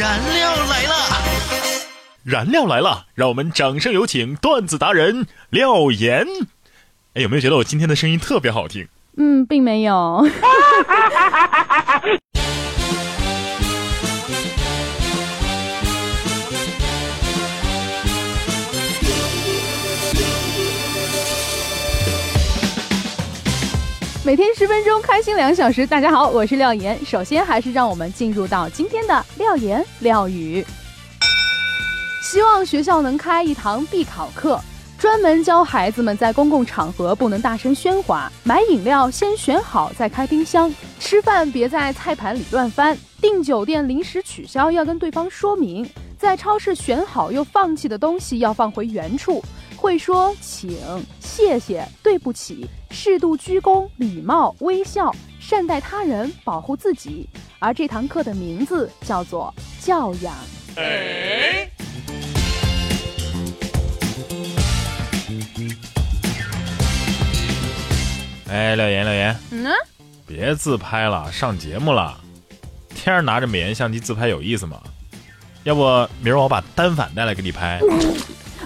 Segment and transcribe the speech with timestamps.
[0.00, 0.94] 燃料来了，
[2.24, 6.26] 燃料来了，让我们掌声有请段子达人廖岩。
[7.12, 8.88] 哎，有没有觉得我今天的声音特别好听？
[9.18, 10.26] 嗯，并没有。
[24.30, 25.84] 每天十分钟，开心两小时。
[25.84, 26.96] 大家好，我是廖岩。
[27.04, 30.64] 首先，还是让我们进入到今天的廖言廖语。
[32.22, 34.60] 希望学校能开一堂必考课，
[34.96, 45.84] 专门教孩子们在公共场合不能大声喧哗，买饮料先选好再开冰箱，吃饭别在菜盘里乱翻，订酒店临时取消要跟对方说明，
[46.16, 49.42] 在超市选好又放弃的东西要放回原处。
[49.80, 50.78] 会说请、
[51.20, 57.26] 谢谢、对不起，适度鞠躬、礼貌、微笑，善待他人，保护自己。
[57.58, 60.34] 而这堂课的名字叫做教养。
[60.76, 61.70] 哎，
[68.50, 69.72] 哎，廖岩，廖岩，嗯，
[70.26, 72.20] 别自拍了，上节目了，
[72.90, 74.78] 天天拿着美颜相机自拍有意思吗？
[75.64, 75.80] 要不
[76.22, 77.80] 明儿我把单反带来给你拍？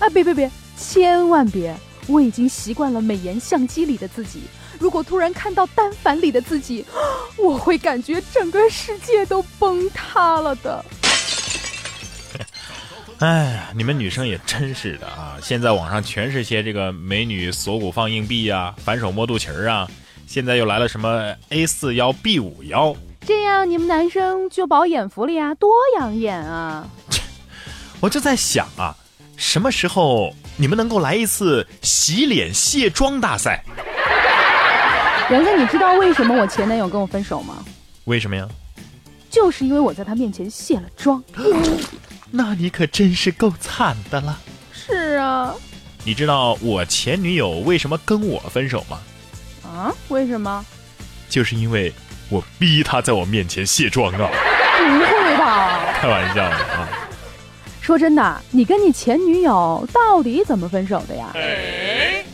[0.00, 0.50] 啊，别别别！
[0.76, 1.76] 千万别！
[2.06, 4.42] 我已经习惯了美颜相机里的自己，
[4.78, 6.84] 如果突然看到单反里的自己，
[7.38, 10.84] 我会感觉整个世界都崩塌了的。
[13.20, 15.38] 哎呀，你们女生也真是的啊！
[15.42, 19.88] 现在网上全是些这个美女锁骨放硬币啊，反手摸肚脐儿啊，
[20.26, 26.86] 现在又来了什么 A 四幺 B 五幺，这样你们男生就饱眼福了呀，多养眼啊！
[28.00, 28.94] 我就在想啊，
[29.38, 30.34] 什么时候？
[30.56, 33.64] 你们能够来一次洗脸卸妆大赛？
[35.30, 37.64] 杨哥，你知道为什么我前男友跟我分手吗？
[38.04, 38.46] 为什么呀？
[39.30, 41.22] 就是因为我在他面前卸了妆。
[42.30, 44.38] 那你可真是够惨的了。
[44.72, 45.52] 是啊。
[46.04, 49.00] 你知道我前女友为什么跟我分手吗？
[49.64, 49.92] 啊？
[50.08, 50.64] 为什么？
[51.28, 51.92] 就是因为
[52.28, 54.18] 我逼她在我面前卸妆啊。
[54.18, 55.80] 不会吧？
[55.94, 56.88] 开玩笑的啊。
[57.84, 61.30] 说真的，你跟你前女友到底怎么分手的呀？
[61.34, 62.24] 哎，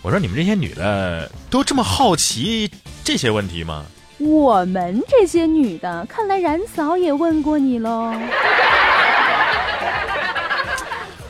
[0.00, 2.70] 我说你们这些女的都这么好奇
[3.02, 3.84] 这些问题吗？
[4.18, 8.14] 我们这些女的，看来冉嫂也问过你喽。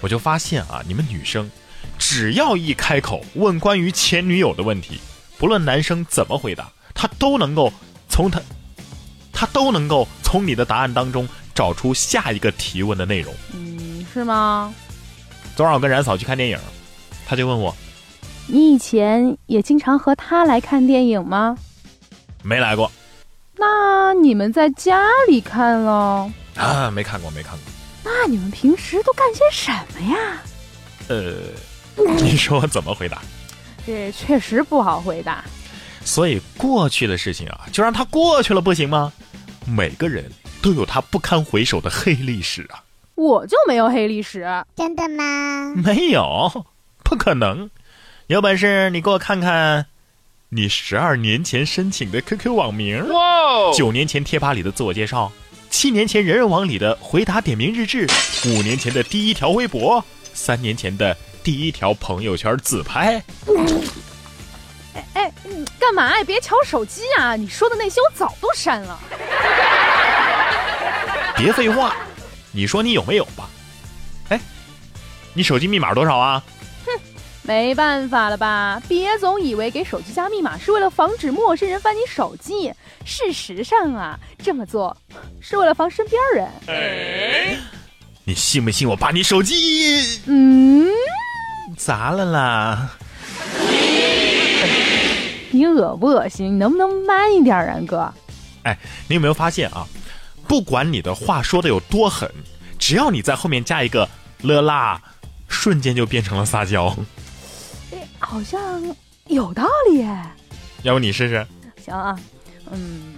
[0.02, 1.50] 我就发现啊，你们女生
[1.98, 5.00] 只要一开口问关于前女友的问题，
[5.38, 7.72] 不论男生怎么回答，他都能够
[8.06, 8.38] 从他，
[9.32, 11.26] 他都能够从你的答案当中。
[11.60, 14.72] 找出下一个提问的内容，嗯，是吗？
[15.54, 16.58] 昨晚我跟冉嫂去看电影，
[17.26, 17.76] 他就问我
[18.48, 21.54] ：“你以前也经常和他来看电影吗？”
[22.42, 22.90] 没来过。
[23.58, 26.32] 那你们在家里看喽？
[26.56, 27.60] 啊，没看过，没看过。
[28.02, 30.42] 那你们平时都干些什么呀？
[31.08, 31.42] 呃，
[32.22, 33.20] 你说我怎么回答？
[33.86, 35.44] 这确实不好回答。
[36.06, 39.12] 所以过去的事情啊，就让它过去了，不行吗？
[39.66, 40.24] 每个人。
[40.62, 42.84] 都有他不堪回首的黑历史啊！
[43.14, 45.74] 我就没有黑历史，真的吗？
[45.76, 46.66] 没有，
[47.02, 47.70] 不可能。
[48.28, 49.86] 有本事你给我看看，
[50.50, 53.72] 你十二年前申请的 QQ 网名，哇！
[53.74, 55.30] 九年前贴吧里的自我介绍，
[55.68, 58.06] 七年前人人网里的回答点名日志，
[58.46, 63.22] 五年前的第一条微博，三年前的第一条朋友圈自拍。
[64.94, 65.32] 哎哎，
[65.78, 66.24] 干嘛呀？
[66.24, 67.36] 别瞧手机啊！
[67.36, 68.98] 你说的那些我早都删了。
[71.42, 71.96] 别废话，
[72.52, 73.48] 你说你有没有吧？
[74.28, 74.38] 哎，
[75.32, 76.42] 你手机密码多少啊？
[76.84, 76.92] 哼，
[77.40, 78.82] 没办法了吧？
[78.86, 82.70] 别总以为给手机加密码是为了防止陌生人翻你手机，
[83.06, 84.94] 事实上啊，这么做
[85.40, 86.46] 是为了防身边人。
[86.66, 87.56] 哎，
[88.24, 90.20] 你信不信我把你手机……
[90.26, 90.90] 嗯，
[91.74, 92.90] 砸了啦？
[95.52, 96.52] 你恶不恶心？
[96.52, 98.12] 你能不能慢一点，然哥？
[98.64, 98.76] 哎，
[99.08, 99.86] 你有没有发现啊？
[100.50, 102.28] 不管你的话说的有多狠，
[102.76, 104.08] 只要你在后面加一个
[104.40, 105.00] 了啦，
[105.46, 106.92] 瞬间就变成了撒娇。
[107.92, 108.82] 哎，好像
[109.28, 110.04] 有道理。
[110.82, 111.46] 要不你试试？
[111.80, 112.18] 行啊，
[112.72, 113.14] 嗯，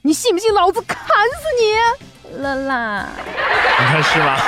[0.00, 2.36] 你信不信老子砍死你？
[2.40, 4.40] 了啦，你看是吧？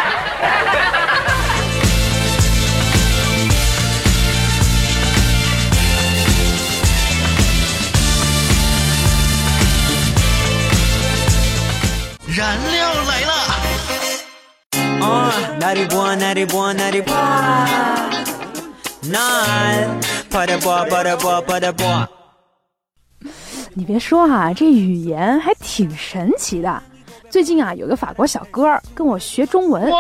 [23.73, 26.83] 你别说哈，这语言还挺神奇的。
[27.31, 29.91] 最近啊，有个法国小哥儿跟我学中文。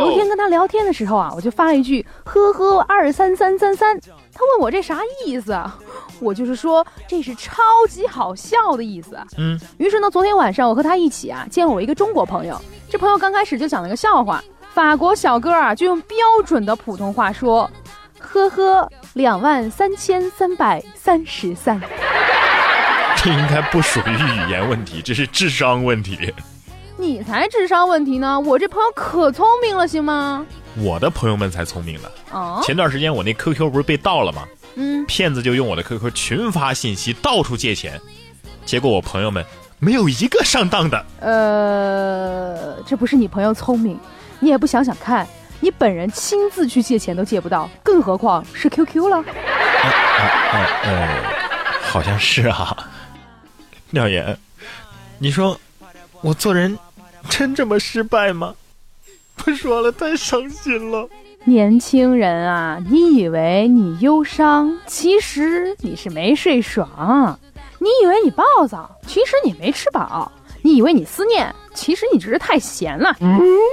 [0.00, 3.98] 有一天跟他聊天的时候啊，我就发了一句“呵呵二三三三三”，
[4.34, 5.78] 他问我这啥意思啊？
[6.20, 9.18] 我就是说这是超级好笑的意思。
[9.38, 12.60] 嗯，于是呢，昨天晚上我和他一起啊见了我一个中国朋友。
[12.90, 16.16] 这朋友刚开始就讲了个笑话，法国小哥啊就用标
[16.46, 17.70] 准的普通话说
[18.18, 21.80] ：“呵呵两万三千三百三十三。”
[23.16, 26.32] 这应该不属于语言问题，这是智商问题。
[26.96, 28.38] 你才智商问题呢！
[28.40, 30.44] 我这朋友可聪明了，行吗？
[30.76, 32.08] 我的朋友们才聪明呢。
[32.32, 34.44] 哦，前段时间我那 QQ 不是被盗了吗？
[34.76, 38.00] 嗯，骗子就用我的 QQ 群发信息，到处借钱，
[38.64, 39.44] 结果我朋友们
[39.80, 41.04] 没有一个上当的。
[41.20, 43.98] 呃，这不是你朋友聪明，
[44.40, 45.26] 你也不想想看，
[45.60, 49.24] 你本人亲自去借钱都借不到，更何况是 QQ 了？
[50.84, 51.08] 呃，
[51.82, 52.76] 好像是啊。
[53.90, 54.36] 廖岩，
[55.18, 55.58] 你说
[56.20, 56.78] 我做人。
[57.28, 58.54] 真这么失败吗？
[59.36, 61.06] 不说了，太伤心了。
[61.44, 67.36] 年轻人啊，你以为你忧伤，其实你是没睡爽；
[67.78, 70.30] 你以为你暴躁，其实你没吃饱；
[70.68, 73.16] 你以为你思念，其实你只是太闲了。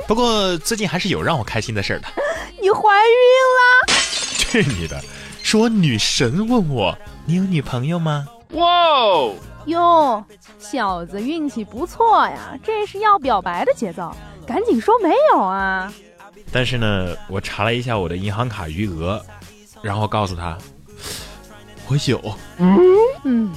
[0.07, 2.07] 不过最近还是有让我开心的事儿的。
[2.61, 3.19] 你怀孕
[3.59, 3.93] 了？
[4.39, 5.03] 去你的！
[5.43, 8.25] 是我女神问我，你有女朋友吗？
[8.51, 8.65] 哇！
[9.65, 10.23] 哟，
[10.57, 14.15] 小子运气不错呀，这是要表白的节奏，
[14.47, 15.91] 赶紧说没有啊！
[16.49, 19.21] 但是呢，我查了一下我的银行卡余额，
[19.81, 20.57] 然后告诉他
[21.89, 22.21] 我有。
[22.57, 22.79] 嗯
[23.25, 23.51] 嗯，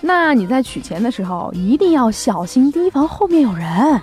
[0.00, 4.00] 那你在取钱的时候一定要小心提防后面有人。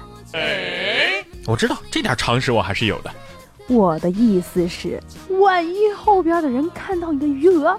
[1.46, 3.12] 我知道这点常识我还是有的。
[3.68, 5.02] 我的意思是，
[5.42, 7.78] 万一后边的人看到你的余额。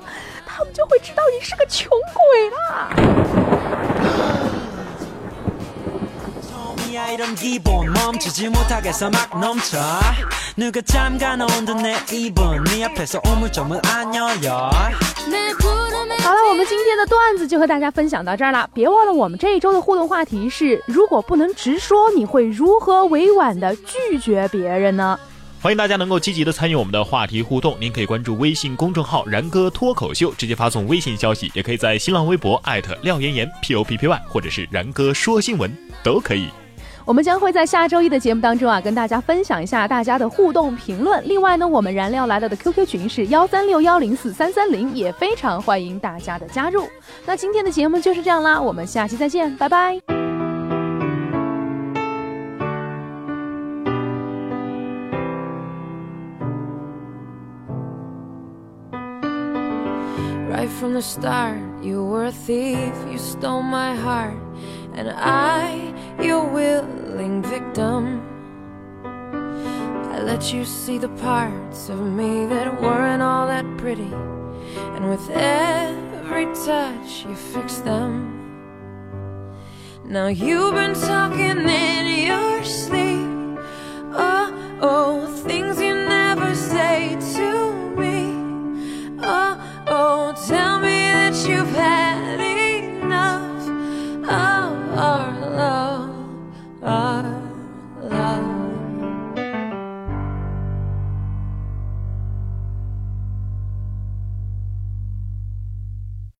[0.50, 2.91] 他们就会知道你是个穷鬼了。
[16.28, 18.69] 好了，我们今天的段子就和大家分享到这儿了。
[18.75, 25.19] 别忘了，我们这一周的互动话题是：如果不能直说，你会如何委婉的拒绝别人呢？
[25.62, 36.50] 欢迎大家能够积极的参与我们的话题互动，您可以关注微信公众号“然哥脱口秀”，直接发送微信消息，也可以在新浪微博艾特廖岩岩 P O P P Y，或者是然哥说新闻都可以。
[37.08, 41.26] 我们将会在下周一的节目当中啊，跟大家分享一下大家的互动评论。
[41.26, 46.87] 另外呢，我们燃料来了的 QQ 群是幺三六幺零四三三零，也非常欢迎大家的加入。
[47.25, 49.99] 那今天的节目就是这样啦，我们下期再见，拜拜。
[60.50, 64.34] Right from the start, you were a thief, you stole my heart,
[64.94, 65.88] and I,
[66.20, 68.23] your willing victim.
[69.05, 74.12] I let you see the parts of me that weren't all that pretty,
[74.94, 78.35] and with every touch, you fixed them.
[80.05, 83.29] Now you've been talking in your sleep.
[84.14, 88.32] Oh, oh, things you never say to me.
[89.23, 91.98] Oh, oh, tell me that you've had.